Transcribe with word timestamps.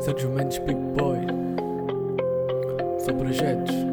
Sérgio 0.00 0.30
Mendes 0.30 0.58
Big 0.60 0.76
Boy. 0.76 1.18
Só 3.04 3.12
projetos 3.12 3.89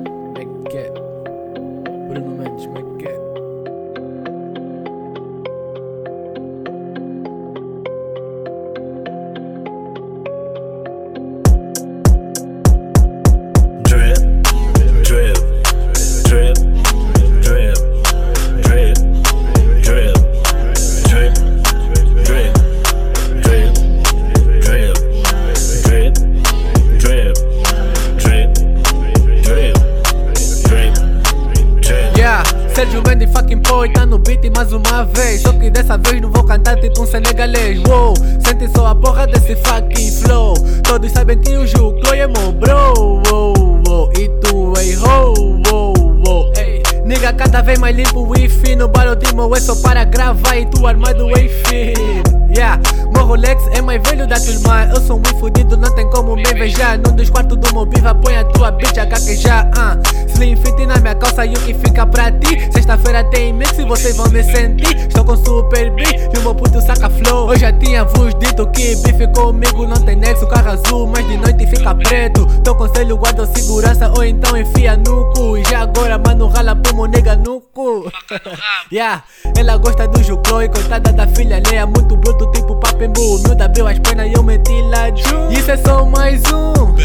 Sérgio 32.77 33.02
Mendes 33.08 33.31
fucking 33.31 33.63
boy 33.63 33.90
tá 33.91 34.05
no 34.05 34.20
beat 34.20 34.55
mais 34.55 34.72
uma 34.72 35.04
vez. 35.05 35.41
Só 35.41 35.52
que 35.52 35.67
dessa 35.72 35.98
vez 35.98 36.22
não 36.22 36.30
vou 36.30 36.44
cantar 36.44 36.80
tipo 36.80 37.02
um 37.02 37.08
senegalês. 37.08 37.80
Wow, 37.80 38.13
sente 38.45 38.70
só 38.70 38.86
a 38.86 38.94
porra 38.94 39.26
desse 39.26 39.55
fucking 39.55 40.12
flow. 40.12 40.53
Todos 40.84 41.12
sabem 41.12 41.40
que 41.40 41.58
o 41.58 41.66
Juclo 41.66 42.13
é 42.13 42.27
meu 42.27 42.52
bro. 42.52 43.23
Wow, 43.31 43.81
wow. 43.88 44.12
E 44.13 44.30
tu 44.41 44.73
é 44.77 44.95
ho, 44.95 45.59
wow, 45.72 45.94
wow. 46.23 46.53
Ei, 46.55 46.84
Nigga 47.03 47.34
cada 47.34 47.63
vez 47.63 47.80
mais 47.80 47.95
limpo 47.95 48.31
e 48.38 48.48
fino 48.48 48.88
Barotimo 48.88 49.55
é 49.55 49.59
só 49.59 49.75
para 49.78 50.03
gravar. 50.03 50.59
E 50.59 50.67
tu 50.67 50.86
armado 50.86 51.31
em 51.36 51.50
fino 51.50 52.46
Yeah, 52.57 52.81
meu 53.13 53.23
Rolex 53.23 53.67
é 53.67 53.84
mais 53.84 54.02
velho 54.02 54.25
da 54.25 54.39
turma 54.39 54.85
Eu 54.85 54.99
sou 55.02 55.17
muito 55.17 55.38
fudido, 55.38 55.77
não 55.77 55.93
tem 55.93 56.09
como 56.09 56.35
me 56.35 56.41
invejar 56.41 56.97
Num 56.97 57.16
dos 57.16 57.30
quartos 57.30 57.55
do 57.55 57.71
meu 57.71 57.85
biva 57.85 58.16
põe 58.16 58.35
a 58.35 58.43
tua 58.45 58.72
bitch 58.72 58.97
a 58.97 59.05
gaguejar 59.05 59.69
uh. 59.77 60.27
Slim 60.38 60.55
fit 60.55 60.85
na 60.85 60.97
minha 61.00 61.16
calça 61.16 61.45
e 61.47 61.53
o 61.53 61.59
que 61.59 61.73
fica 61.73 62.05
pra 62.05 62.31
ti? 62.31 62.59
Sexta-feira 62.72 63.23
tem 63.25 63.53
mix 63.53 63.78
e 63.80 63.85
vocês 63.85 64.16
vão 64.16 64.30
me 64.30 64.44
sentir. 64.44 64.95
Estou 64.95 65.25
com 65.25 65.35
super 65.35 65.89
beat 65.95 66.30
e 66.31 66.38
o 66.38 66.41
meu 66.44 66.53
puto 66.53 66.80
saca 66.80 67.09
flow. 67.09 67.52
Eu 67.52 67.58
já 67.58 67.73
tinha 67.73 68.03
vos 68.05 68.35
dito 68.35 68.67
que 68.67 68.95
bife 68.97 69.28
comigo 69.33 69.88
não 69.88 69.95
tem 69.95 70.16
nexo 70.16 70.45
Carro 70.45 70.69
azul, 70.69 71.08
mas 71.08 71.28
de 71.28 71.38
noite 71.38 71.56
fica 71.88 71.95
preto. 71.95 72.45
Teu 72.63 72.75
conselho 72.75 73.17
guarda 73.17 73.45
segurança 73.45 74.11
ou 74.16 74.23
então 74.23 74.57
enfia 74.57 74.97
no 74.97 75.31
cu. 75.33 75.57
E 75.57 75.63
já 75.63 75.81
agora 75.81 76.17
mano 76.17 76.47
rala 76.47 76.75
pro 76.75 76.95
meu 76.95 77.05
nega 77.05 77.35
no 77.35 77.61
cu. 77.61 78.11
Yeah, 78.91 79.23
ela 79.57 79.75
gosta 79.77 80.07
do 80.07 80.23
Juclo 80.23 80.63
e 80.63 80.69
coitada 80.69 81.11
da 81.11 81.27
filha 81.27 81.57
alheia 81.57 81.85
Muito 81.85 82.16
bruto 82.16 82.49
tipo 82.52 82.75
papembu. 82.75 83.39
Miúda 83.39 83.66
abriu 83.66 83.88
as 83.88 83.99
pernas 83.99 84.27
e 84.27 84.33
eu 84.33 84.44
meti 84.44 84.81
lá 84.83 85.09
de 85.09 85.23
Isso 85.52 85.71
é 85.71 85.77
só 85.77 86.05
mais 86.05 86.41
um. 86.45 86.95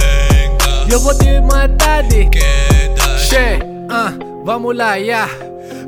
E 0.89 0.93
eu 0.93 1.01
vou 1.01 1.17
te 1.17 1.41
matar 1.41 2.03
de 2.05 2.29
Che, 3.19 3.59
ah, 3.91 4.13
vamos 4.45 4.77
lá, 4.77 4.97
yeah. 4.97 5.29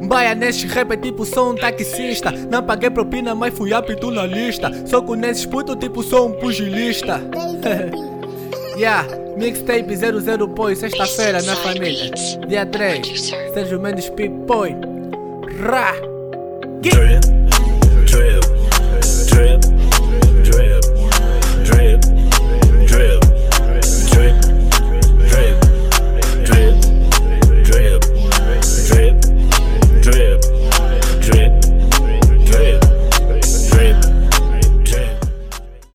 Baia 0.09 0.35
nesse 0.35 0.67
rap 0.67 0.93
é 0.93 0.97
tipo 0.97 1.25
sou 1.25 1.53
um 1.53 1.55
taxista. 1.55 2.31
Não 2.51 2.63
paguei 2.63 2.91
propina, 2.91 3.35
mas 3.35 3.57
fui 3.57 3.73
apto 3.73 4.11
na 4.11 4.27
lista. 4.27 4.71
Sou 4.87 5.03
com 5.03 5.15
nesses 5.15 5.47
puto 5.47 5.77
tipo 5.77 6.03
sou 6.03 6.29
um 6.29 6.33
pugilista 6.33 7.21
Yeah, 8.77 9.07
mixtape 9.37 9.95
00 9.95 10.47
Boy, 10.49 10.75
sexta-feira, 10.75 11.41
minha 11.43 11.57
família. 11.57 12.11
Dia 12.49 12.67
3, 12.67 13.31
Sérgio 13.53 13.79
Mendes 13.81 14.09
Pip 14.11 14.33
Boy 14.47 14.75
Ra! 15.61 15.93
Drip, 16.81 17.25